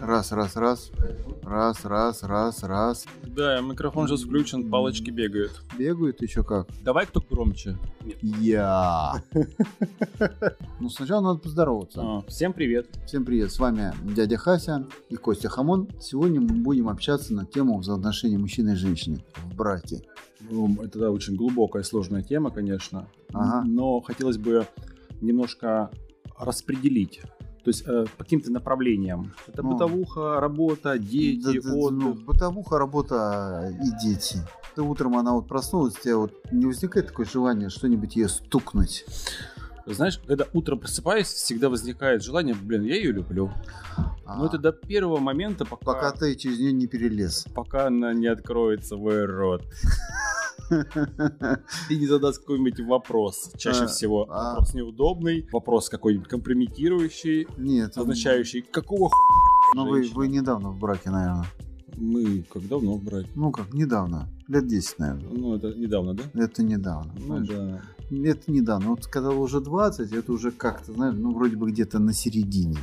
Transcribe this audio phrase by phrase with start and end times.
[0.00, 0.90] Раз, раз, раз.
[1.42, 3.06] Раз, раз, раз, раз.
[3.22, 5.62] Да, микрофон сейчас включен, палочки бегают.
[5.78, 6.68] Бегают еще как?
[6.82, 7.76] Давай кто громче.
[8.22, 9.22] Я.
[10.80, 12.00] Ну, сначала надо поздороваться.
[12.02, 12.86] А, всем привет.
[13.06, 15.88] Всем привет, с вами дядя Хася и Костя Хамон.
[16.00, 20.02] Сегодня мы будем общаться на тему взаимоотношений мужчины и женщины в браке.
[20.40, 23.06] Ну, Это да, очень глубокая, сложная тема, конечно.
[23.34, 23.62] Ага.
[23.66, 24.66] Но хотелось бы
[25.20, 25.90] немножко
[26.38, 27.20] распределить.
[27.64, 29.32] То есть э, по каким-то направлениям.
[29.46, 29.72] Это Ну.
[29.72, 32.24] бытовуха, работа, дети, Да, да, ну, отдых.
[32.24, 34.38] бытовуха, работа и дети.
[34.74, 39.04] Ты утром она вот проснулась, у тебя вот не возникает такое желание что-нибудь ее стукнуть?
[39.86, 43.50] Знаешь, когда утром просыпаюсь, всегда возникает желание, блин, я ее люблю.
[44.24, 47.46] А, Но это до первого момента, пока, Пока ты через нее не перелез.
[47.54, 49.64] пока она не откроет свой рот.
[51.90, 53.52] И не задаст какой-нибудь вопрос.
[53.56, 54.50] Чаще А, всего а.
[54.50, 59.14] вопрос неудобный, вопрос какой-нибудь компрометирующий, Нет, означающий, какого х...
[59.74, 61.46] Ну, вы, вы недавно в браке, наверное.
[61.96, 63.26] Мы как давно брать?
[63.34, 64.28] Ну как, недавно.
[64.48, 65.28] Лет 10, наверное.
[65.30, 66.22] Ну, это недавно, да?
[66.34, 67.12] Это недавно.
[67.18, 67.48] Ну знаешь.
[67.48, 67.82] да.
[68.10, 68.90] Это недавно.
[68.90, 72.78] Вот когда уже 20, это уже как-то, знаешь, ну вроде бы где-то на середине.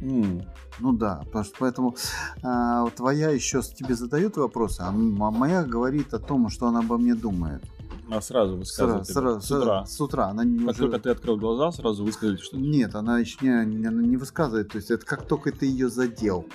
[0.00, 0.42] М.
[0.80, 1.96] Ну да, потому что поэтому
[2.42, 6.66] а, вот твоя еще с- тебе задают вопросы, а а моя говорит о том, что
[6.66, 7.62] она обо мне думает.
[8.10, 9.10] А сразу Сра- высказывать.
[9.10, 9.84] сра- с утра.
[9.86, 10.26] С утра.
[10.28, 12.62] Она не Как уже- только ты открыл глаза, сразу высказать что-то.
[12.62, 14.68] Нет, она еще не, не- она не высказывает.
[14.70, 16.46] То есть это как только ты ее задел,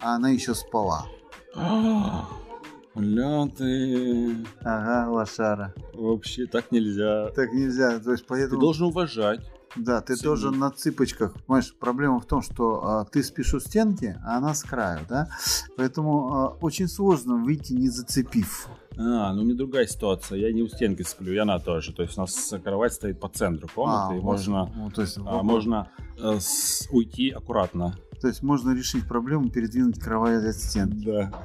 [0.00, 1.06] а она еще спала.
[1.54, 2.26] А,
[2.96, 4.36] Бля, ты...
[4.62, 5.74] Ага, лошара.
[5.94, 7.28] Вообще так нельзя.
[7.30, 7.98] Так нельзя.
[8.00, 8.60] То есть Ты поэтому...
[8.60, 9.40] должен уважать.
[9.76, 10.22] Да, ты Ценить.
[10.22, 11.34] тоже на цыпочках.
[11.46, 15.28] Понимаешь, проблема в том, что а, ты спишь у стенки, а она с краю, да?
[15.76, 18.68] Поэтому а, очень сложно выйти, не зацепив.
[18.96, 20.38] А, ну у меня другая ситуация.
[20.38, 21.92] Я не у стенки сплю, я на тоже.
[21.92, 24.24] То есть у нас кровать стоит по центру комнаты, и вот.
[24.24, 25.88] можно, Ну, то, есть, а, можно
[26.18, 27.96] э, с- уйти аккуратно.
[28.20, 31.04] То есть можно решить проблему, передвинуть кровать от стенки.
[31.04, 31.44] Да.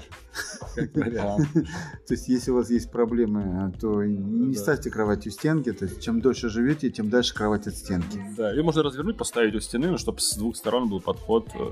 [0.76, 1.48] Как вариант.
[1.54, 5.72] То есть если у вас есть проблемы, а, то не ставьте кровать у стенки.
[5.72, 8.24] То есть чем дольше живете, тем дальше кровать от стенки.
[8.38, 11.72] Да, ее можно развернуть, поставить у стены, чтобы с двух сторон был подход э,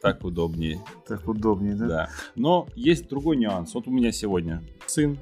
[0.00, 0.82] так удобнее.
[1.06, 1.86] Так удобнее, да?
[1.86, 2.08] Да.
[2.34, 3.74] Но есть другой нюанс.
[3.74, 5.18] Вот у меня сегодня сын.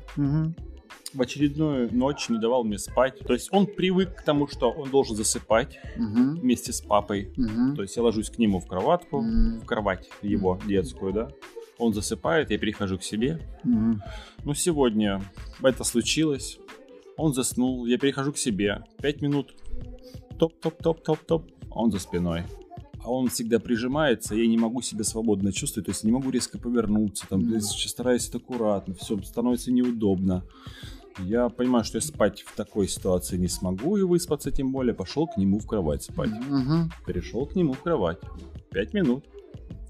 [1.15, 3.19] В очередную ночь не давал мне спать.
[3.21, 6.37] То есть он привык к тому, что он должен засыпать Мгм.
[6.41, 7.33] вместе с папой.
[7.37, 7.77] Мгм.
[7.77, 9.61] То есть я ложусь к нему в кроватку, М.
[9.61, 11.31] в кровать его детскую, да.
[11.79, 13.41] Он засыпает, я перехожу к себе.
[13.65, 14.03] Мгм.
[14.45, 15.23] Ну, сегодня
[15.63, 16.59] это случилось.
[17.17, 18.85] Он заснул, я перехожу к себе.
[19.01, 19.55] Пять минут.
[20.39, 21.51] Топ-топ-топ-топ-топ.
[21.71, 22.45] Он за спиной.
[23.05, 26.59] А он всегда прижимается, я не могу себя свободно чувствовать, то есть не могу резко
[26.59, 30.45] повернуться, там, есть стараюсь это аккуратно, все становится неудобно.
[31.19, 34.95] Я понимаю, что я спать в такой ситуации не смогу и выспаться тем более.
[34.95, 36.31] Пошел к нему в кровать спать.
[36.31, 36.91] Мгм.
[37.07, 38.19] Перешел к нему в кровать.
[38.71, 39.25] Пять минут.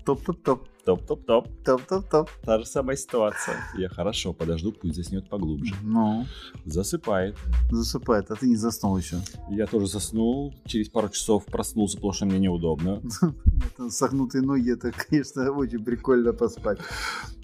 [0.06, 0.66] Топ-топ-топ.
[0.86, 1.48] Топ-топ-топ.
[1.66, 2.30] Топ-топ-топ.
[2.42, 3.56] Та же самая ситуация.
[3.76, 5.74] Я хорошо, подожду, пусть заснет поглубже.
[5.82, 6.24] Ну,
[6.64, 7.36] Засыпает.
[7.70, 9.16] засыпает, а ты не заснул еще.
[9.50, 10.54] Я тоже заснул.
[10.64, 13.02] Через пару часов проснулся, потому что мне неудобно.
[13.90, 16.78] Согнутые ноги, это, конечно, очень прикольно поспать.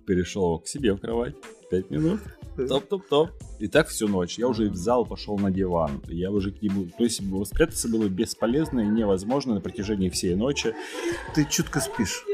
[0.06, 1.34] Перешел к себе в кровать.
[1.70, 2.20] Пять минут.
[2.56, 3.30] Топ-топ-топ.
[3.58, 4.38] И так всю ночь.
[4.38, 6.00] Я уже в зал пошел на диван.
[6.08, 6.86] Я уже к нему...
[6.96, 10.74] То есть спрятаться было бесполезно и невозможно на протяжении всей ночи.
[11.34, 12.24] Ты чутко спишь.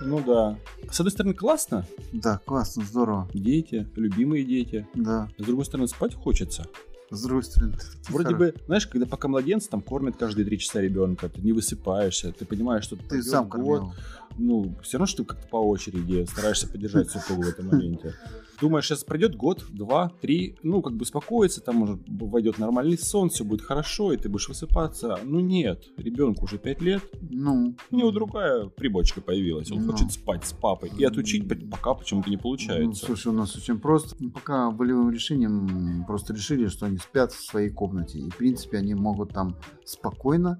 [0.00, 0.58] Ну да.
[0.90, 1.86] С одной стороны, классно.
[2.12, 3.28] Да, классно, здорово.
[3.32, 4.86] Дети, любимые дети.
[4.94, 5.28] Да.
[5.38, 6.66] С другой стороны, спать хочется.
[7.10, 10.80] С другой стороны, ты- Вроде бы, знаешь, когда пока младенец там кормят каждые три часа
[10.80, 13.94] ребенка, ты не высыпаешься, ты понимаешь, что ты сам год, кормил.
[14.38, 18.14] Ну, все равно, что ты как-то по очереди стараешься поддержать супругу в этом моменте.
[18.60, 23.28] Думаешь, сейчас пройдет год, два, три, ну, как бы успокоится, там уже войдет нормальный сон,
[23.28, 25.18] все будет хорошо, и ты будешь высыпаться.
[25.24, 29.92] Ну, нет, ребенку уже пять лет, Ну, у него другая прибочка появилась, он Ну.
[29.92, 33.04] хочет спать с папой, и отучить пока почему-то не Ну, получается.
[33.04, 34.16] слушай, у нас очень просто.
[34.20, 38.18] Ну, Пока волевым решением просто решили, что они спят в своей комнате.
[38.20, 40.58] И, в принципе, они могут там спокойно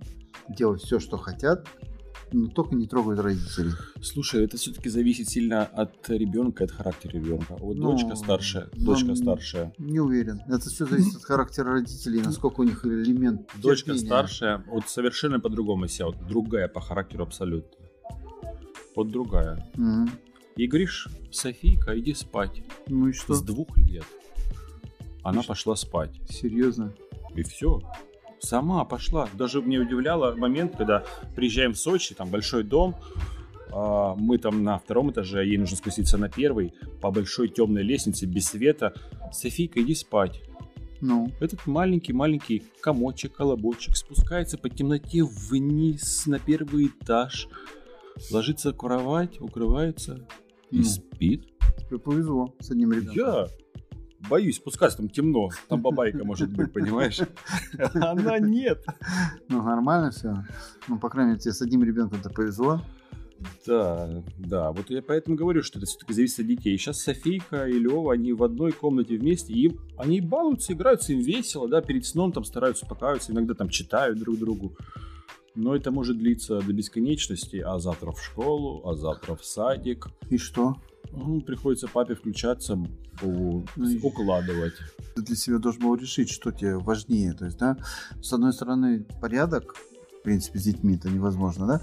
[0.51, 1.67] делать все, что хотят,
[2.33, 3.73] но только не трогают родителей.
[4.03, 7.57] Слушай, это все-таки зависит сильно от ребенка, от характера ребенка.
[7.59, 9.73] Вот Ну, дочка старшая, ну, дочка старшая.
[9.79, 10.41] Не уверен.
[10.49, 14.07] Это все зависит от характера родителей, насколько у них элемент Дочка терпения.
[14.07, 17.71] старшая, вот совершенно по-другому себя, вот другая по характеру абсолютно.
[18.95, 19.71] Вот другая.
[19.75, 20.11] Мгм.
[20.57, 22.63] И говоришь, Софийка, иди спать.
[22.89, 23.35] Ну и что?
[23.35, 24.05] С двух лет.
[25.23, 26.19] Она И пошла спать.
[26.31, 26.93] Серьезно?
[27.35, 27.81] И все.
[28.41, 29.29] Сама пошла.
[29.35, 31.05] Даже мне удивляло момент, когда
[31.35, 32.95] приезжаем в Сочи, там большой дом,
[33.73, 38.27] а, мы там на втором этаже, ей нужно спуститься на первый, по большой темной лестнице,
[38.27, 38.95] без света.
[39.33, 40.43] Софийка, иди спать.
[41.03, 47.49] Ну, Этот маленький-маленький комочек, колобочек спускается по темноте вниз на первый этаж.
[48.31, 50.27] ложится в кровать, укрывается
[50.71, 50.85] и Ну.
[50.85, 51.45] спит.
[51.79, 53.15] Тебе повезло с одним ребенком.
[53.15, 53.47] Я
[54.29, 57.21] боюсь спускаться, там темно, там бабайка может быть, понимаешь?
[57.95, 58.85] Она нет.
[59.49, 60.45] Ну, нормально все.
[60.89, 62.83] Ну, по крайней мере, тебе с одним ребенком-то повезло.
[63.67, 66.79] Да, да, вот я поэтому говорю, что это все-таки зависит от детей.
[66.79, 71.21] Сейчас Софийка и Лева, они в одной комнате вместе, и им, они балуются, играются, им
[71.21, 74.77] весело, да, перед сном там стараются успокаиваться, иногда там читают друг другу.
[75.55, 80.09] Но это может длиться до бесконечности, а завтра в школу, а завтра в садик.
[80.29, 80.77] И что?
[81.17, 82.79] Ну, приходится папе включаться,
[84.03, 84.75] укладывать.
[85.15, 87.33] Ты для себя должен был решить, что тебе важнее.
[87.33, 87.79] То есть, да,
[88.21, 91.81] с одной стороны, порядок, в принципе, с детьми это невозможно, да,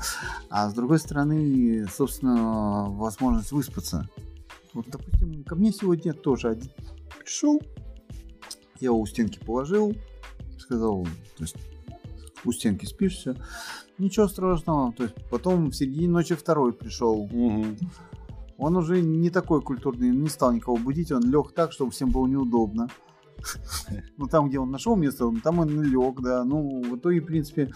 [0.49, 4.07] а с другой стороны, собственно, возможность выспаться.
[4.73, 6.69] Вот, допустим, ко мне сегодня тоже один
[7.19, 7.59] пришел,
[8.79, 9.95] я у стенки положил,
[10.59, 11.05] сказал,
[11.37, 11.55] то есть,
[12.45, 13.35] у стенки спишь, все.
[13.97, 14.91] Ничего страшного.
[14.93, 17.27] То есть потом в середине ночи второй пришел.
[17.31, 17.77] Мгм.
[18.57, 22.27] Он уже не такой культурный, не стал никого будить, он лег так, чтобы всем было
[22.27, 22.87] неудобно.
[24.17, 26.43] Ну, там, где он нашел место, там он лег, да.
[26.43, 27.71] Ну, в итоге, в принципе,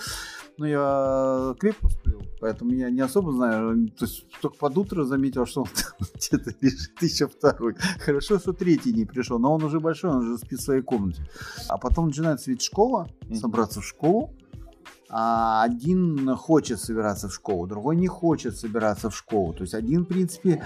[0.57, 3.89] ну, я крепко сплю, поэтому я не особо знаю.
[3.89, 7.75] То есть, только под утро заметил, что он там где-то лежит еще второй.
[7.99, 11.27] Хорошо, что третий не пришел, но он уже большой, он уже спит в своей комнате.
[11.69, 14.33] А потом начинается ведь школа, собраться в школу.
[15.09, 19.53] А один хочет собираться в школу, другой не хочет собираться в школу.
[19.53, 20.61] То есть один, в принципе,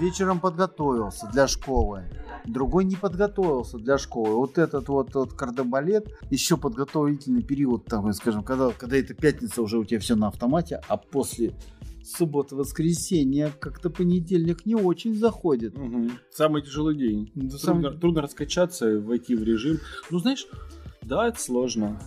[0.00, 2.04] вечером подготовился для школы,
[2.44, 4.34] другой не подготовился для школы.
[4.34, 9.78] Вот этот вот, вот кардебалет, еще подготовительный период, там, скажем, когда, когда это пятница, уже
[9.78, 11.54] у тебя все на автомате, а после
[12.04, 15.78] субботы, воскресенья, как-то понедельник не очень заходит.
[15.78, 16.18] Мгм.
[16.32, 17.30] Самый тяжелый день.
[17.34, 19.78] Да, Трудно, самый- трудно раскачаться, войти в режим.
[20.10, 20.46] Ну, знаешь,
[21.00, 21.98] да, это сложно.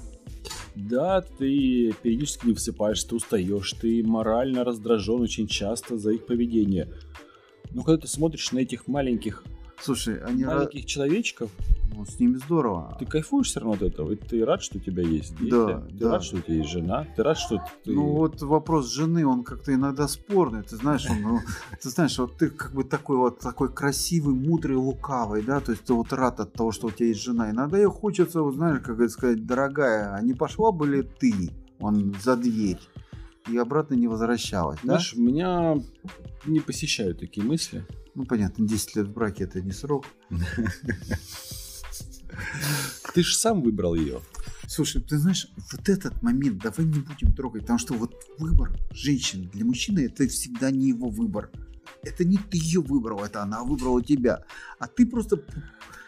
[0.77, 6.87] Да, ты периодически не высыпаешься, ты устаешь, ты морально раздражен очень часто за их поведение.
[7.71, 9.43] Но когда ты смотришь на этих маленьких,
[9.81, 11.51] Слушай, они ра- маленьких человечков,
[11.95, 12.95] ну, с ними здорово.
[12.99, 14.11] ты кайфуешь все равно от этого.
[14.11, 16.11] И ты рад, что у тебя есть дети, Да, ты да.
[16.11, 17.91] рад, что у тебя есть жена, ты рад, что ты...
[17.91, 21.39] Ну вот вопрос жены, он как-то иногда спорный, ты знаешь, он, ну,
[21.81, 25.85] ты знаешь, вот ты как бы такой вот такой красивый, мудрый, лукавый, да, то есть
[25.85, 27.49] ты вот рад от того, что у тебя есть жена.
[27.51, 31.51] Иногда ей хочется, вот знаешь, как это сказать, дорогая, а не пошла бы ли ты,
[31.79, 32.79] он за дверь
[33.49, 34.99] и обратно не возвращалась, да?
[34.99, 35.77] Знаешь, меня
[36.45, 37.85] не посещают такие мысли.
[38.17, 40.07] Ну понятно, 10 лет в браке это не срок.
[43.13, 44.21] Ты же сам выбрал ее.
[44.67, 49.47] Слушай, ты знаешь, вот этот момент давай не будем трогать, потому что вот выбор женщины
[49.53, 51.51] для мужчины это всегда не его выбор.
[52.01, 54.43] Это не ты ее выбрал, это она выбрала тебя.
[54.79, 55.43] А ты просто,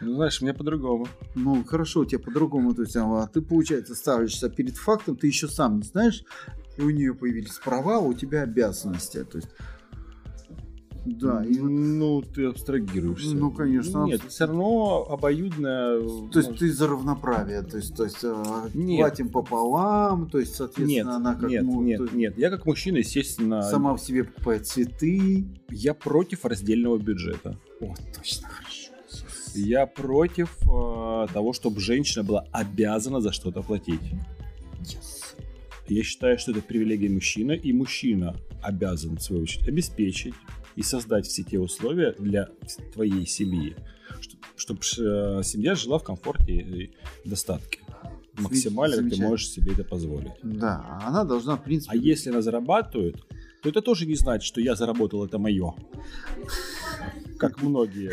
[0.01, 1.07] Ну, знаешь, мне по-другому.
[1.35, 5.47] ну хорошо, у тебя по-другому, то есть, а ты, получается, ставишься перед фактом, ты еще
[5.47, 6.23] сам не знаешь,
[6.75, 9.23] и у нее появились права, а у тебя обязанности.
[9.23, 9.50] То есть,
[11.05, 13.35] да, и Ну, ты абстрагируешься.
[13.35, 16.01] Ну, конечно, Нет, все равно обоюдное...
[16.31, 18.99] то есть ты за равноправие, то есть, то есть а, Нет.
[18.99, 22.37] платим пополам, то есть, Нет, соответственно, она как нет, му- нет, есть нет.
[22.37, 25.45] Я как мужчина, естественно, сама в себе покупает цветы.
[25.69, 27.57] я против раздельного бюджета.
[27.81, 28.91] О, точно, хорошо.
[29.55, 34.01] Я против э, того, чтобы женщина была обязана за что-то платить.
[34.81, 35.19] Yes.
[35.87, 40.35] Я считаю, что это привилегия мужчины, и мужчина обязан, в свою очередь, обеспечить
[40.80, 42.48] и создать все те условия для
[42.94, 43.76] твоей семьи,
[44.56, 46.92] чтобы семья жила в комфорте и
[47.26, 47.80] достатке.
[48.38, 50.31] Максимально как ты можешь себе это позволить.
[50.42, 51.92] Да, она должна, в принципе...
[51.92, 53.18] А если она зарабатывает,
[53.62, 55.74] то это тоже не значит, что я заработал, это мое.
[57.39, 58.11] Как многие.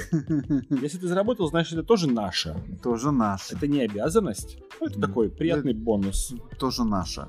[0.82, 2.56] Если ты заработал, значит, это тоже наше.
[2.82, 3.56] Тоже наша.
[3.56, 4.58] Это не обязанность.
[4.80, 6.32] ну, Это такой приятный бонус.
[6.58, 7.28] Тоже наша.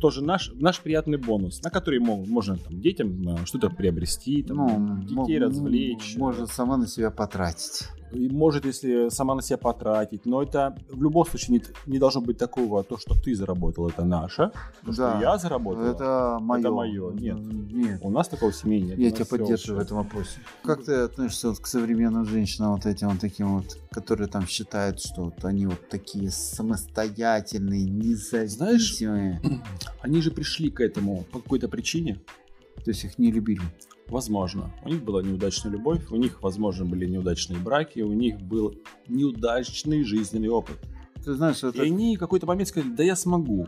[0.00, 5.24] Тоже наш, наш приятный бонус, на который можно там, детям э, что-то приобрести, там, Ну,
[5.24, 6.16] детей развлечь.
[6.16, 7.88] Можно сама на себя потратить.
[8.12, 10.24] И может, если сама на себя потратить.
[10.26, 14.04] Но это в любом случае не, не должно быть такого, то, что ты заработал, это
[14.04, 14.52] наше.
[14.84, 15.20] То, что Да.
[15.20, 16.70] я заработал, Это мое.
[16.70, 17.38] моё, нет.
[17.72, 18.00] Нет.
[18.02, 18.98] у нас такого в семье нет.
[18.98, 20.38] Я тебя поддерживаю в этом вопросе.
[20.62, 25.00] Как ты относишься вот к современным женщинам, вот этим вот таким вот, которые там считают,
[25.00, 29.40] что вот они вот такие самостоятельные, независимые?
[30.02, 32.20] Они же пришли к этому по какой-то причине.
[32.84, 33.62] То есть их не любили.
[34.08, 34.70] Возможно.
[34.84, 38.74] У них была неудачная любовь, у них, возможно, были неудачные браки, у них был
[39.08, 40.76] неудачный жизненный опыт.
[41.24, 41.82] Ты знаешь, И это...
[41.82, 43.66] они в какой-то момент сказали, да я смогу.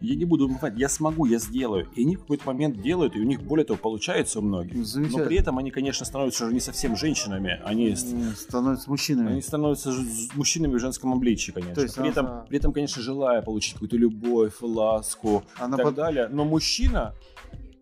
[0.00, 1.86] Я не буду умывать, я смогу, я сделаю.
[1.94, 4.74] И они в какой-то момент делают, и у них более того получается у многих.
[4.74, 5.24] Но Замечательно.
[5.26, 9.32] при этом они, конечно, становятся уже не совсем женщинами, они, становятся мужчинами.
[9.32, 9.92] они становятся
[10.34, 11.74] мужчинами в женском обличии, конечно.
[11.74, 15.76] То есть при, этом, она- при этом, конечно, желая получить какую-то любовь, ласку Она и
[15.78, 16.28] так под- далее.
[16.28, 17.14] Но мужчина,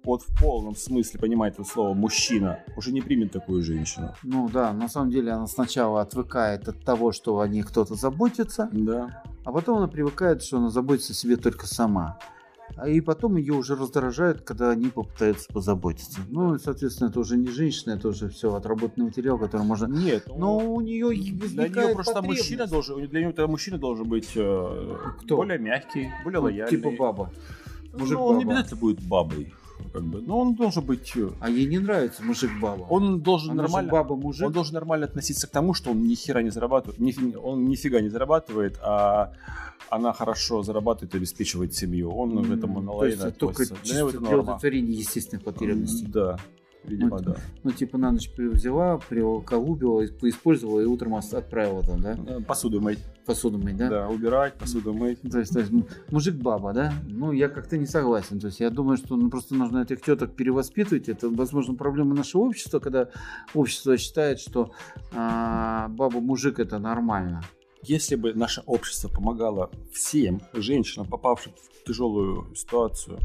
[0.04, 4.14] вот в полном смысле понимает это слово мужчина, уже не примет такую женщину.
[4.25, 8.68] Ну да, на самом деле она сначала отвыкает от того, что о ней кто-то заботится,
[8.72, 9.22] Да.
[9.49, 12.19] А потом она привыкает, что она заботится о себе только сама.
[12.76, 16.21] А И потом ее уже раздражает, когда они попытаются позаботиться.
[16.28, 19.87] Ну, и, соответственно, это уже не женщина, это уже все отработанный материал, который можно...
[19.87, 24.97] Нет, Но у нее для нее просто мужчина должен, для нее мужчина должен быть э,
[25.23, 25.37] Кто?
[25.37, 26.76] более мягкий, более лояльный.
[26.76, 27.33] Типа баба.
[27.95, 28.59] Мужик ну, он не баба.
[28.59, 29.55] обязательно будет бабой,
[29.92, 32.87] как бы, но он должен быть, э, А ей не нравится мужик-баба.
[32.90, 34.47] он должен Она нормально, баба-мужик.
[34.47, 38.00] он должен нормально относиться к тому, что он ни хера не зарабатывает, ни- он нифига
[38.00, 39.32] не зарабатывает, а
[39.90, 42.11] она хорошо зарабатывает и обеспечивает семью.
[42.11, 46.06] Он к этому М, на То есть это только чисто для удовлетворения естественных потребностей.
[46.06, 46.38] Да,
[46.85, 47.37] видимо, Ну, да.
[47.64, 52.16] Ну, типа, на ночь взяла, приколубила, поиспользовала и утром отправила там, да?
[52.26, 53.88] Э, Посуду мыть, Посуду мыть, да?
[53.88, 55.20] да, убирать, посуду мыть.
[55.23, 56.92] То есть, то есть, м- мужик-баба, да?
[57.06, 58.40] Ну, я как-то не согласен.
[58.40, 61.08] То есть, я думаю, что ну, просто нужно этих теток перевоспитывать.
[61.08, 63.08] Это, возможно, проблема нашего общества, когда
[63.54, 64.73] общество считает, что
[65.12, 67.42] а, баба-мужик это нормально.
[67.82, 73.18] Если бы наше общество помогало всем женщинам, попавшим в тяжелую ситуацию,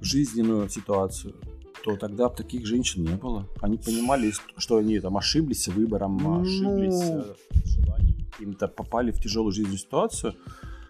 [0.00, 1.34] жизненную ситуацию,
[1.84, 3.46] то тогда таких женщин не было.
[3.60, 6.40] Они понимали, что они там ошиблись выбором, Ну.
[6.42, 7.34] ошиблись э,
[7.64, 10.34] желанием, каким-то попали в тяжелую жизненную ситуацию.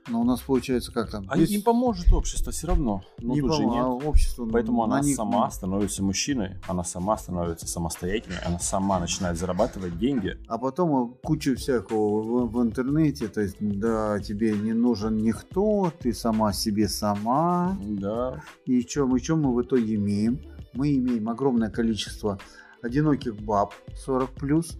[0.08, 1.26] Но у нас получается как там?
[1.28, 3.02] Они, Есть- им поможет общество все равно.
[3.20, 3.84] Но не тут же нет.
[3.84, 8.58] а общество ну, Поэтому на она них- сама становится мужчиной, она сама становится самостоятельной, она
[8.58, 10.38] сама начинает зарабатывать деньги.
[10.48, 16.12] А потом кучу всякого в, в интернете, то есть, да, тебе не нужен никто, ты
[16.14, 17.78] сама себе сама.
[17.82, 20.40] Да, И что мы, чё мы в итоге имеем?
[20.72, 22.38] Мы имеем огромное количество
[22.82, 24.78] одиноких баб 40 плюс,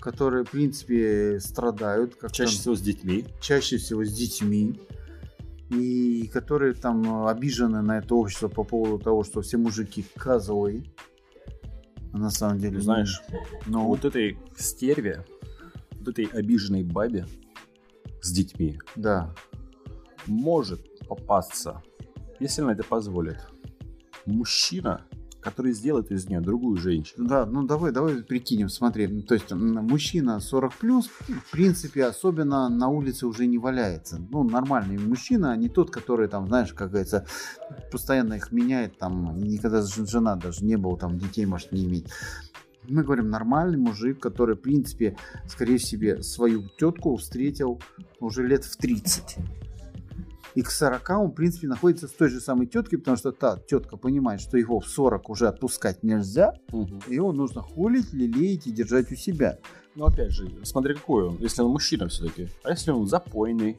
[0.00, 2.16] которые, в принципе, страдают.
[2.16, 3.26] Как чаще там, всего с детьми.
[3.40, 4.80] чаще всего с детьми.
[5.70, 10.84] И которые там обижены на это общество по поводу того, что все мужики козлы.
[12.12, 13.22] А на самом деле, ну, Знаешь,
[13.66, 15.24] ну, вот этой стерве,
[15.92, 17.26] вот этой обиженной бабе
[18.20, 19.34] с детьми да.
[20.26, 21.82] может попасться,
[22.38, 23.38] если она это позволит,
[24.26, 25.04] мужчина,
[25.42, 27.26] который сделает из нее другую женщину.
[27.26, 29.08] Да, ну давай, давай прикинем, смотри.
[29.08, 34.20] Ну, То есть мужчина 40 плюс, в принципе, особенно на улице уже не валяется.
[34.30, 37.26] Ну, нормальный мужчина, а не тот, который там, знаешь, как говорится,
[37.90, 42.06] постоянно их меняет, там, никогда жена даже не был, там, детей может не иметь.
[42.88, 45.16] Мы говорим нормальный мужик, который, в принципе,
[45.48, 47.80] скорее всего, свою тетку встретил
[48.20, 49.38] уже лет в 30.
[50.54, 53.58] И к 40 он, в принципе, находится с той же самой теткой, потому что та
[53.58, 56.52] тетка понимает, что его в 40 уже отпускать нельзя,
[57.08, 59.58] его нужно хулить, лелеять и держать у себя.
[59.94, 62.48] Но опять же, смотри, какой он, если он мужчина все-таки.
[62.62, 63.76] А если он запойный,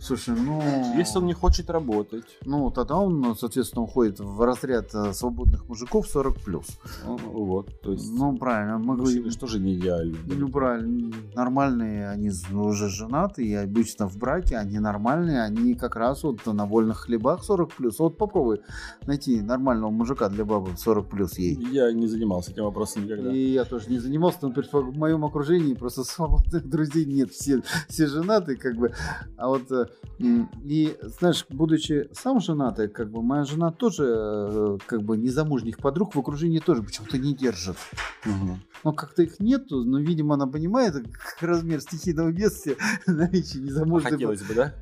[0.00, 0.60] Слушай, ну...
[0.96, 5.68] если он не хочет работать, Ну, тогда он, ну, соответственно, уходит в разряд э, свободных
[5.68, 6.44] мужиков 40+.
[6.44, 6.66] плюс.
[7.06, 9.30] ну, вот, то есть Ну, правильно, мы мужчины говорим...
[9.30, 10.16] же тоже не идеальны.
[10.26, 16.22] Ну, правильно, нормальные, они уже женаты, и обычно в браке, они нормальные, они как раз
[16.22, 17.72] вот на вольных хлебах 40+.
[17.76, 17.98] плюс.
[17.98, 18.60] Вот попробуй
[19.06, 21.56] найти нормального мужика для бабы 40+, плюс ей.
[21.72, 23.32] Я не занимался этим вопросом никогда.
[23.32, 28.06] И я тоже не занимался, но в моем окружении просто свободных друзей нет, все, все
[28.06, 28.92] женаты, как бы.
[29.36, 29.86] А вот, э,
[30.18, 36.14] и, знаешь, будучи сам женатый, как бы, моя жена тоже, э, как бы, незамужних подруг
[36.14, 37.76] в окружении тоже почему-то не держит.
[38.24, 38.60] Мгм.
[38.84, 40.94] Ну, как-то их нету, но, видимо, она понимает
[41.40, 44.74] размер стихийного бедствия наличие незамужной Хотелось бы, да?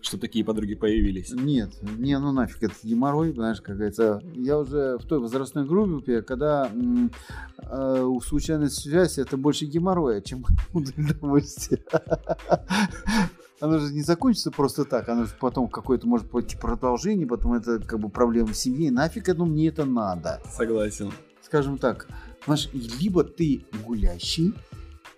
[0.00, 1.32] Чтобы такие подруги появились.
[1.32, 4.22] Нет, не, ну нафиг, это геморрой, знаешь, как говорится.
[4.34, 10.44] Я уже в той возрастной группе, когда э, у случайной связи это больше геморроя, чем
[10.72, 11.82] удовольствие.
[13.60, 17.80] Оно же не закончится просто так, оно же потом какое-то может быть продолжение, потом это
[17.80, 20.40] как бы проблема в семье, нафиг оно мне это надо.
[20.48, 21.10] Согласен.
[21.42, 22.06] Скажем так,
[22.44, 24.54] знаешь, либо ты гулящий,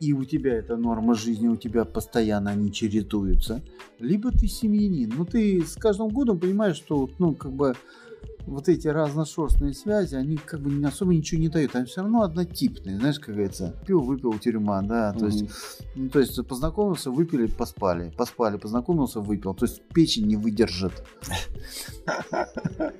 [0.00, 3.62] и у тебя это норма жизни, у тебя постоянно они чередуются,
[3.98, 5.12] либо ты семьянин.
[5.14, 7.74] Ну, ты с каждым годом понимаешь, что, ну, как бы,
[8.46, 12.98] вот эти разношерстные связи, они как бы особо ничего не дают, они все равно однотипные,
[12.98, 15.50] знаешь, как говорится, пил, выпил, тюрьма, да, то есть, Мгм.
[15.96, 21.04] ну, то есть познакомился, выпили, поспали, поспали, познакомился, выпил, то есть печень не выдержит.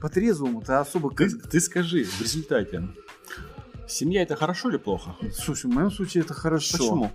[0.00, 1.10] По-трезвому-то особо...
[1.10, 2.88] Ты, ты скажи, в результате,
[3.90, 5.16] семья это хорошо или плохо?
[5.34, 6.78] Слушай, в моем случае это хорошо.
[6.78, 7.10] Почему?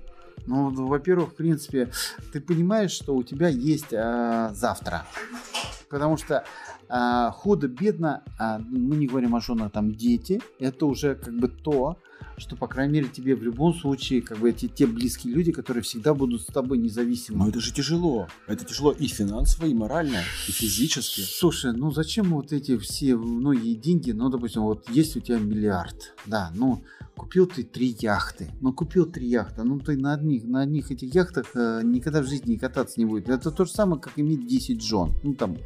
[0.48, 1.89] Ну, во-первых, в принципе,
[2.32, 5.05] ты понимаешь, что у тебя есть а, завтра.
[5.89, 6.44] Потому что
[6.88, 11.98] а, худо-бедно, а, мы не говорим о женах, там дети, это уже как бы то,
[12.38, 15.84] что, по крайней мере, тебе в любом случае, как бы, эти те близкие люди, которые
[15.84, 17.39] всегда будут с тобой независимы.
[17.39, 18.27] Но это же тяжело.
[18.48, 21.22] Это тяжело и финансово, и морально, и физически.
[21.22, 24.12] Слушай, ну зачем вот эти все многие деньги?
[24.12, 26.84] Ну, допустим, вот есть у тебя миллиард, да, ну,
[27.15, 28.51] купил ты три яхты.
[28.62, 29.63] Ну, купил три яхты.
[29.63, 33.29] Ну, ты на одних, на одних этих яхтах э, никогда в жизни кататься не будет.
[33.29, 35.13] Это то же самое, как иметь 10 жен.
[35.24, 35.57] Ну, там,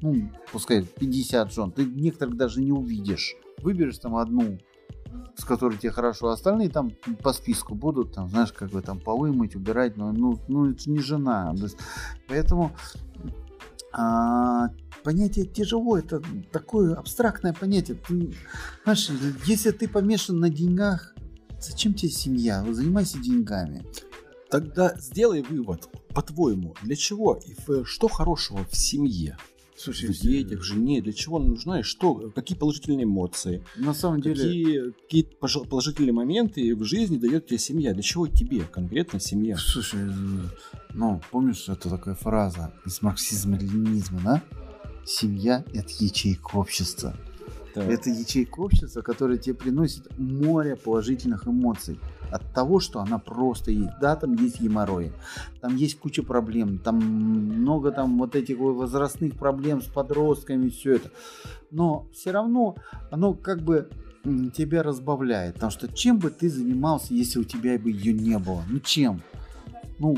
[0.00, 1.72] ну, пускай 50 жен.
[1.72, 3.34] Ты некоторых даже не увидишь.
[3.62, 4.58] Выберешь там одну,
[5.36, 6.90] с которой тебе хорошо, а остальные там
[7.22, 10.90] по списку будут, там, знаешь, как бы там полы мыть, убирать, но ну, ну это
[10.90, 11.54] не жена.
[12.28, 12.72] Поэтому
[13.92, 14.68] а,
[15.02, 17.96] понятие тяжело, это такое абстрактное понятие.
[17.96, 18.34] Ты,
[18.84, 19.10] знаешь,
[19.46, 21.14] если ты помешан на деньгах,
[21.60, 22.64] зачем тебе семья?
[22.70, 23.84] Занимайся деньгами.
[24.50, 29.36] Тогда сделай вывод, по-твоему, для чего и что хорошего в семье?
[29.82, 33.94] Слушай, в детях, в жене, для чего она нужна и что, какие положительные эмоции, на
[33.94, 39.18] самом деле, какие, какие положительные моменты в жизни дает тебе семья, для чего тебе конкретно
[39.18, 39.56] семья?
[39.56, 40.08] Слушай,
[40.94, 44.42] ну, помнишь, это такая фраза из марксизма-ленинизма, да?
[45.04, 47.16] Семья– это ячейка общества.
[47.74, 47.88] Так.
[47.88, 51.98] Это ячейка общества, которая тебе приносит море положительных эмоций
[52.32, 53.92] от того, что она просто есть.
[54.00, 55.12] Да, там есть геморрой,
[55.60, 61.10] там есть куча проблем, там много там вот этих возрастных проблем с подростками, все это.
[61.70, 62.76] Но все равно
[63.10, 63.88] оно как бы
[64.54, 65.54] тебя разбавляет.
[65.54, 68.62] Потому что чем бы ты занимался, если у тебя бы ее не было?
[68.68, 69.22] Ну чем?
[69.98, 70.16] Ну,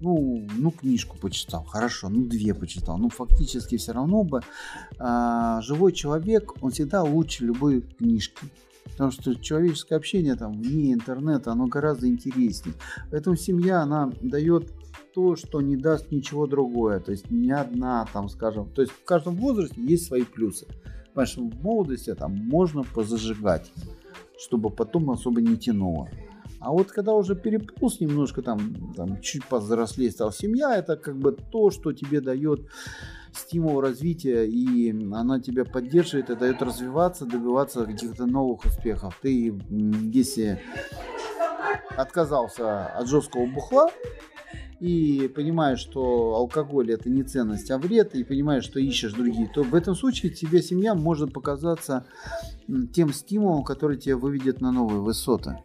[0.00, 4.42] ну, ну книжку почитал, хорошо, ну две почитал, ну фактически все равно бы
[4.98, 8.46] а, живой человек, он всегда лучше любой книжки.
[8.84, 12.76] Потому что человеческое общение там вне интернета, оно гораздо интереснее.
[13.10, 14.72] Поэтому семья, она дает
[15.14, 17.00] то, что не даст ничего другое.
[17.00, 20.66] То есть ни одна, там, скажем, то есть в каждом возрасте есть свои плюсы.
[21.14, 23.70] Понимаешь, в молодости там можно позажигать,
[24.38, 26.08] чтобы потом особо не тянуло.
[26.64, 31.32] А вот когда уже переполз немножко, там, там чуть повзрослее стал семья, это как бы
[31.32, 32.70] то, что тебе дает
[33.34, 39.18] стимул развития, и она тебя поддерживает и дает развиваться, добиваться каких-то новых успехов.
[39.20, 40.62] Ты, если
[41.98, 43.90] отказался от жесткого бухла,
[44.80, 49.62] и понимаешь, что алкоголь это не ценность, а вред, и понимаешь, что ищешь другие, то
[49.62, 52.06] в этом случае тебе семья может показаться
[52.94, 55.58] тем стимулом, который тебя выведет на новые высоты.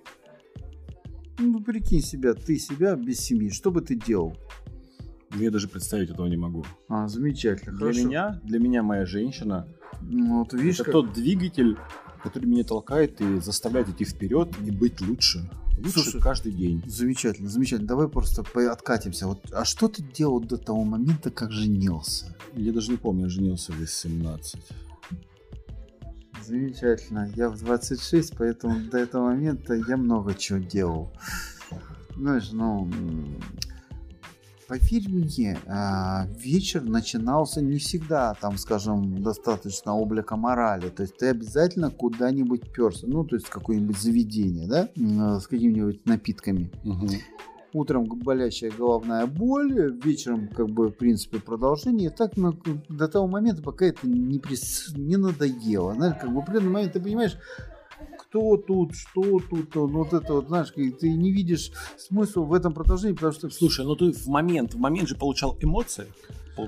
[1.40, 4.36] Ну, прикинь себя, ты себя без семьи, что бы ты делал?
[5.36, 6.66] Я даже представить этого не могу.
[6.88, 8.00] А, замечательно, для хорошо.
[8.00, 9.68] Меня, для меня моя женщина
[10.02, 10.94] ну, вот видишь, это как...
[10.94, 11.78] тот двигатель,
[12.24, 15.50] который меня толкает и заставляет идти вперед и быть лучше.
[15.78, 16.84] Лучше Слушай, каждый день.
[16.86, 17.88] Замечательно, замечательно.
[17.88, 19.28] Давай просто откатимся.
[19.28, 22.36] Вот, а что ты делал до того момента, как женился?
[22.54, 24.62] Я даже не помню, я женился в 18.
[26.50, 27.32] Замечательно.
[27.36, 31.12] Я в 26, поэтому до этого момента я много чего делал.
[32.18, 32.90] Знаешь, ну,
[34.68, 40.90] поверь мне, а, вечер начинался не всегда, там, скажем, достаточно облика морали.
[40.90, 44.90] То есть ты обязательно куда-нибудь перся, ну, то есть какое-нибудь заведение, да,
[45.40, 46.72] с какими-нибудь напитками.
[46.84, 47.10] Угу
[47.74, 52.10] утром болящая головная боль, вечером, как бы, в принципе, продолжение.
[52.10, 52.54] так ну,
[52.90, 54.94] до того момента, пока это не, прис...
[54.96, 55.94] не надоело.
[55.94, 57.38] Знаешь, как бы в определенный момент ты понимаешь,
[58.18, 62.74] кто тут, что тут, ну, вот это вот, знаешь, ты не видишь смысла в этом
[62.74, 63.50] продолжении, потому что...
[63.50, 66.08] Слушай, ну ты в момент, в момент же получал эмоции,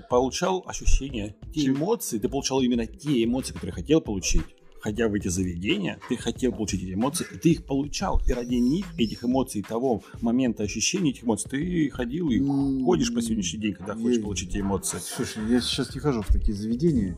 [0.10, 4.46] получал ощущения, те эмоции, ты получал именно те эмоции, которые хотел получить
[4.82, 8.22] ходя в эти заведения, ты хотел получить эти эмоции, и ты их получал.
[8.28, 12.40] И ради них, этих эмоций, того момента ощущения этих эмоций, ты ходил и
[12.84, 14.24] ходишь по сегодняшний день, когда хочешь я...
[14.24, 14.98] получить эти эмоции.
[15.00, 17.16] Слушай, я сейчас не хожу в такие заведения.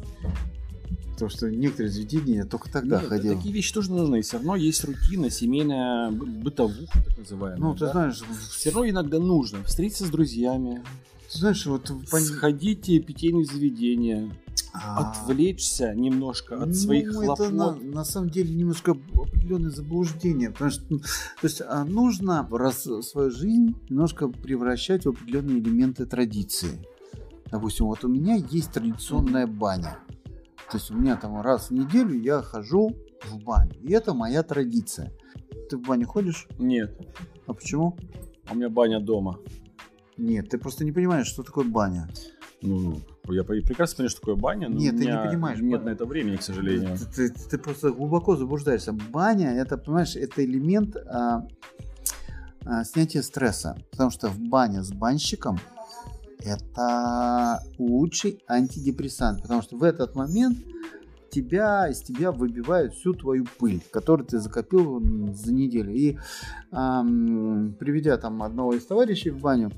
[1.14, 3.38] Потому что некоторые заведения я только тогда Нет, ходил.
[3.38, 4.20] Такие вещи тоже нужны.
[4.20, 7.62] И все равно есть рутина, семейная бытовуха, так называемая.
[7.62, 7.92] Ну, ты да?
[7.92, 8.22] знаешь...
[8.52, 10.84] Все равно иногда нужно встретиться с друзьями.
[11.32, 11.92] Ты знаешь, вот...
[12.08, 14.36] Сходите в питейные заведения.
[14.74, 17.52] Отвлечься немножко от ну, своих это хлопот.
[17.52, 21.06] На, на самом деле немножко определенное заблуждение, потому что ну, то
[21.44, 26.80] есть, а, нужно раз свою жизнь немножко превращать в определенные элементы традиции.
[27.52, 30.00] Допустим, вот у меня есть традиционная баня.
[30.72, 33.74] То есть у меня там раз в неделю я хожу в баню.
[33.84, 35.12] И это моя традиция.
[35.70, 36.48] Ты в баню ходишь?
[36.58, 37.00] Нет.
[37.46, 37.96] А почему?
[38.50, 39.38] У меня баня дома.
[40.18, 42.10] Нет, ты просто не понимаешь, что такое баня.
[42.62, 45.60] Ну, я прекрасно понимаю, что такое баня, но нет, у меня ты не понимаешь.
[45.60, 45.86] Нет ба...
[45.86, 46.98] на это времени, к сожалению.
[46.98, 48.92] Ты, ты, ты просто глубоко заблуждаешься.
[48.92, 51.48] Баня, это, понимаешь, это элемент а,
[52.66, 53.78] а, снятия стресса.
[53.92, 55.60] Потому что в бане с банщиком
[56.40, 59.42] это лучший антидепрессант.
[59.42, 60.58] Потому что в этот момент
[61.30, 65.02] тебя, из тебя выбивают всю твою пыль, которую ты закопил
[65.34, 65.94] за неделю.
[65.94, 66.18] И
[66.72, 69.72] эм, приведя там одного из товарищей в баню,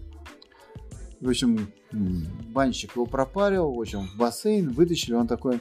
[1.20, 5.60] в общем, банщик его пропарил, в общем, в бассейн вытащили, он такой,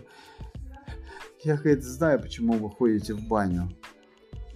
[1.42, 3.70] я, говорит, знаю, почему вы ходите в баню.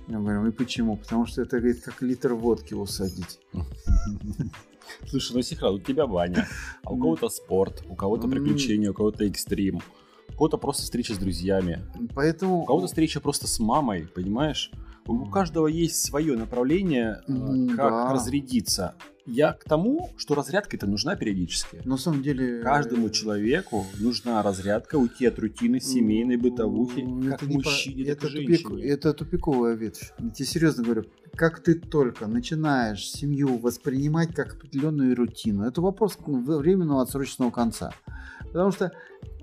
[0.08, 0.96] Я говорю, и почему?
[0.96, 3.38] Потому что это, говорит, как литр водки усадить.
[5.06, 6.48] Слушай, ну Сихрал, у тебя баня,
[6.82, 9.80] а у кого-то спорт, у кого-то приключения, у кого-то экстрим,
[10.30, 11.84] у кого-то просто встреча с друзьями.
[12.14, 12.62] Поэтому...
[12.62, 14.70] У кого-то встреча просто с мамой, понимаешь?
[15.06, 18.94] У каждого есть свое направление, М, как разрядиться.
[19.30, 21.82] Я к тому, что разрядка это нужна периодически.
[21.84, 22.62] На самом деле...
[22.62, 28.24] Каждому человеку нужна разрядка, уйти от рутины семейной бытовухи, Ну, как это по- мужчине, так
[28.24, 28.84] это, и тупик- женщине.
[28.84, 30.12] это тупиковая ветвь.
[30.18, 36.16] Я тебе серьезно говорю, как ты только начинаешь семью воспринимать как определенную рутину, это вопрос
[36.26, 37.92] временного отсроченного конца.
[38.46, 38.92] Потому что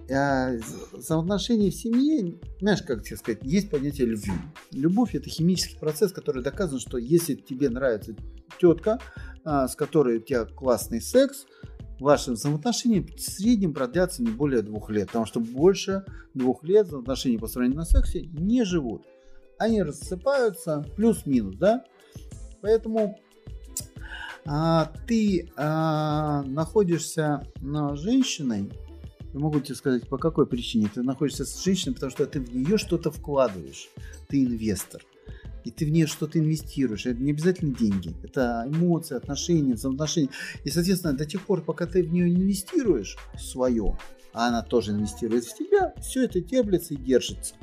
[0.09, 0.59] э,
[0.93, 4.33] взаимоотношения в семье, знаешь, как тебе сказать, есть понятие любви.
[4.71, 8.15] Любовь это химический процесс, который доказан, что если тебе нравится
[8.59, 11.45] тетка, а, с которой у тебя классный секс,
[11.99, 16.03] ваши взаимоотношения в среднем продлятся не более двух лет, потому что больше
[16.33, 19.05] двух лет взаимоотношения сравнению на сексе не живут.
[19.57, 21.85] Они рассыпаются плюс-минус, да?
[22.61, 23.17] Поэтому
[24.45, 28.69] а, ты а, находишься на женщиной,
[29.33, 30.89] я могу тебе сказать, по какой причине.
[30.93, 33.89] Ты находишься с женщиной, потому что ты в нее что-то вкладываешь.
[34.29, 35.01] Ты инвестор.
[35.65, 37.05] И ты в нее что-то инвестируешь.
[37.05, 38.15] Это не обязательно деньги.
[38.23, 40.29] Это эмоции, отношения, взаимоотношения.
[40.63, 43.97] И, соответственно, до тех пор, пока ты в нее инвестируешь свое,
[44.33, 47.55] а она тоже инвестирует в тебя, все это теплится и держится.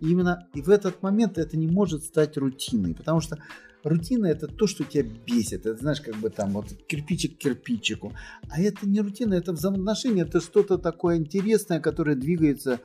[0.00, 3.38] И именно и в этот момент это не может стать рутиной, потому что
[3.82, 5.66] рутина это то, что тебя бесит.
[5.66, 8.12] Это знаешь, как бы там вот кирпичик к кирпичику.
[8.48, 12.80] А это не рутина, это взаимоотношения, это что-то такое интересное, которое двигается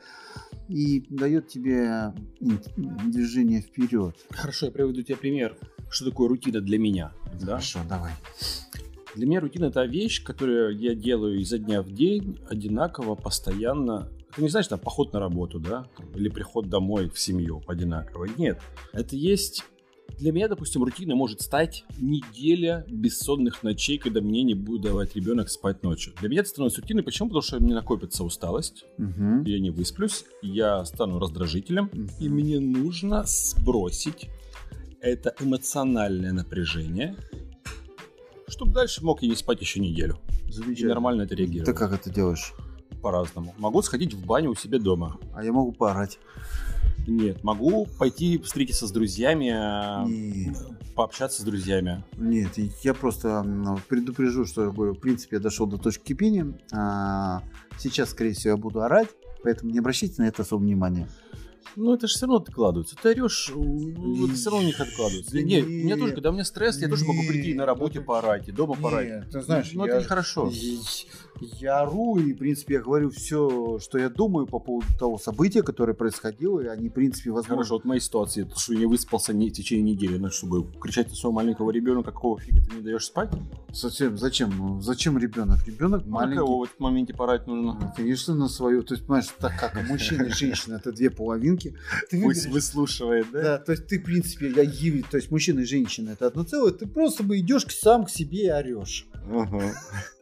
[0.72, 4.16] и дает тебе движение вперед.
[4.30, 5.56] Хорошо, я приведу тебе пример.
[5.90, 7.12] Что такое рутина для меня?
[7.40, 7.46] Да?
[7.46, 8.12] Хорошо, давай.
[9.14, 14.08] Для меня рутина это вещь, которую я делаю изо дня в день, одинаково, постоянно.
[14.30, 18.26] Это не значит, там, поход на работу, да, или приход домой в семью одинаково.
[18.38, 18.60] Нет.
[18.92, 19.64] Это есть...
[20.18, 25.48] Для меня, допустим, рутиной может стать неделя бессонных ночей, когда мне не будет давать ребенок
[25.48, 26.12] спать ночью.
[26.20, 27.02] Для меня это становится рутиной.
[27.02, 27.28] Почему?
[27.28, 29.42] Потому что мне накопится усталость, Мгм.
[29.44, 31.86] я не высплюсь, я стану раздражителем,
[32.20, 32.34] и Мгм.
[32.36, 34.28] мне нужно сбросить
[35.00, 37.16] это эмоциональное напряжение,
[38.46, 40.18] чтобы дальше мог я не спать еще неделю.
[40.46, 40.90] И Замечательно.
[40.90, 41.66] нормально это реагировать.
[41.66, 42.52] Ты как это делаешь?
[43.02, 43.54] По-разному.
[43.58, 45.18] Могу сходить в баню у себя дома.
[45.34, 46.20] А я могу поорать.
[47.06, 47.42] Нет.
[47.42, 50.54] Могу пойти встретиться с друзьями, а, Не-
[50.94, 52.04] пообщаться с друзьями.
[52.16, 52.50] Нет,
[52.82, 53.44] я просто
[53.88, 56.52] предупрежу, что я говорю, в принципе, я дошел до точки кипения.
[56.72, 57.42] А,
[57.78, 59.08] сейчас, скорее всего, я буду орать,
[59.42, 61.08] поэтому не обращайте на это особо внимания.
[61.74, 62.96] Ну, это же все равно откладывается.
[63.02, 65.32] Ты орешь, ну, это все равно у них откладывается.
[65.32, 67.60] Да Нет, не- у меня тоже, когда у меня стресс, я тоже могу прийти на
[67.62, 69.08] Не, работе поорать, и дома поорать.
[69.08, 70.52] Нет, ты знаешь, ну, это нехорошо.
[71.58, 75.62] Я, ору, и, в принципе, я говорю все, что я думаю по поводу того события,
[75.62, 77.56] которое происходило, и они, в принципе, возможно...
[77.56, 80.30] Хорошо, вот в моей ситуации, то, что я не выспался не, в течение недели, ну,
[80.30, 83.30] чтобы кричать на своего маленького ребенка, какого фига ты не даешь спать?
[83.72, 84.18] Зачем?
[84.18, 84.50] Зачем?
[84.56, 85.66] Ну, Зачем ребенок?
[85.66, 86.36] Ребенок Ну, маленький.
[86.36, 87.74] на кого в этот моменте порать нужно?
[87.80, 88.82] Ну, Конечно, на свою.
[88.82, 91.74] То есть, понимаешь, так как мужчина и женщина это две половинки.
[92.10, 93.42] Ты Пусть выберешь- выслушивает, да?
[93.42, 96.72] Да, то есть ты, в принципе, я то есть мужчина и женщина это одно целое,
[96.72, 99.06] ты просто бы идешь сам к себе и орешь.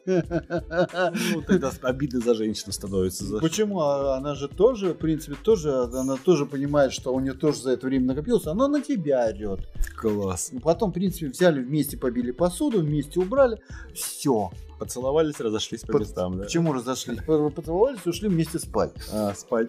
[0.07, 3.25] Ну, тогда обидно за женщину становится.
[3.25, 3.39] За...
[3.39, 3.81] Почему?
[3.81, 7.73] А Она же тоже, в принципе, тоже, она тоже понимает, что у нее тоже за
[7.73, 9.61] это время накопилось, она на тебя орет.
[9.97, 10.51] Класс.
[10.53, 13.61] Ну, Потом, в принципе, взяли вместе, побили посуду, вместе убрали,
[13.95, 14.51] все.
[14.79, 16.45] Поцеловались, разошлись по местам, да?
[16.45, 17.21] Почему разошлись?
[17.21, 18.93] Поцеловались, ушли вместе спать.
[19.13, 19.69] А, спать.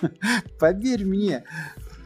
[0.58, 1.44] Поверь мне,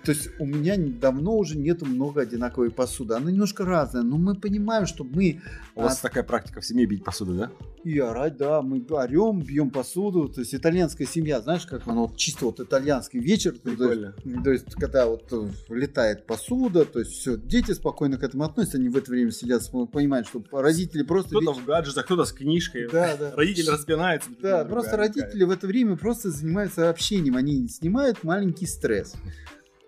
[0.05, 3.15] то есть у меня давно уже нету много одинаковой посуды.
[3.15, 5.41] Она немножко разная, но мы понимаем, что мы
[5.75, 7.51] У вас а, такая практика в семье бить посуду, да?
[7.85, 10.29] и орать, да, мы орем, бьем посуду.
[10.29, 13.57] То есть итальянская семья, знаешь, как оно вот чисто вот итальянский вечер.
[13.59, 14.45] то есть-.
[14.45, 18.79] То есть, когда вот э, летает посуда, то есть все, дети спокойно к этому относятся,
[18.79, 21.31] они в это время сидят, понимают, что родители просто...
[21.31, 22.89] Кто-то веч- в гаджетах, кто-то с книжкой.
[22.91, 23.33] Да, да.
[23.35, 24.31] Родитель распинается.
[24.41, 29.15] Да, просто родители в это время просто занимаются общением, они снимают маленький стресс.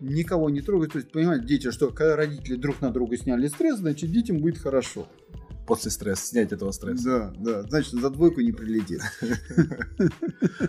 [0.03, 3.79] Никого не трогают, то есть понимаете, дети, что когда родители друг на друга сняли стресс,
[3.79, 5.07] значит детям будет хорошо.
[5.65, 7.33] После стресса, снять этого стресса.
[7.39, 9.01] Да, да, значит за двойку не прилетит.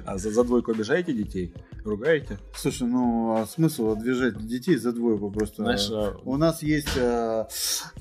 [0.06, 1.54] А за, за двойку обижаете детей?
[1.84, 2.38] Ругаете?
[2.56, 5.63] Слушай, ну а смысл движать детей за двойку просто?
[5.63, 7.46] Знаешь, а, У нас есть, э,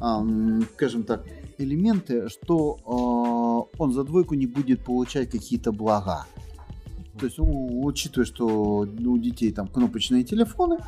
[0.00, 1.24] ам, скажем так,
[1.56, 6.26] элементы, что э, он за двойку не будет получать какие-то блага.
[7.18, 10.78] То есть, учитывая, что у детей там кнопочные телефоны,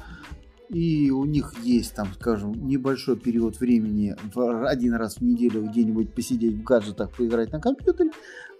[0.70, 6.14] и у них есть там, скажем, небольшой период времени в один раз в неделю где-нибудь
[6.14, 8.10] посидеть в гаджетах, поиграть на компьютере,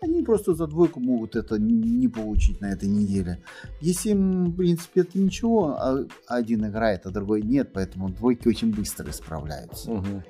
[0.03, 3.43] они просто за двойку могут это не получить на этой неделе.
[3.81, 8.71] Если им, в принципе, это ничего, а один играет, а другой нет, поэтому двойки очень
[8.71, 9.91] быстро исправляются.
[9.91, 10.23] Мгм.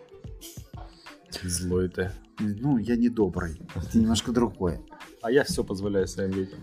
[1.43, 2.13] Злой ты.
[2.39, 3.61] Ну, я не добрый.
[3.75, 4.81] Это немножко другое.
[5.25, 6.59] А я все позволяю своим детям.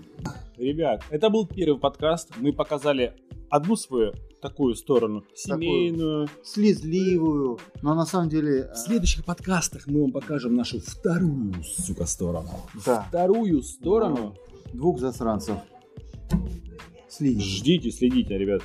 [0.55, 2.29] Ребят, это был первый подкаст.
[2.37, 3.15] Мы показали
[3.49, 6.27] одну свою такую сторону, семейную.
[6.43, 8.69] Слезливую, но на самом деле...
[8.71, 12.51] В следующих подкастах мы вам покажем нашу вторую, сука, сторону.
[12.85, 14.35] Да, Вторую сторону.
[14.71, 15.57] двух засранцев.
[17.09, 17.43] Следите.
[17.43, 18.61] Ждите, следите, ребят.